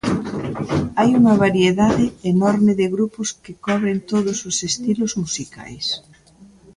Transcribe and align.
Hai 0.97 1.09
unha 1.19 1.35
variedade 1.45 2.05
enorme 2.33 2.71
de 2.79 2.87
grupos 2.95 3.27
que 3.43 3.53
cobren 3.65 3.97
todos 4.11 4.37
os 4.49 4.55
estilos 4.69 5.11
musicais. 5.23 5.85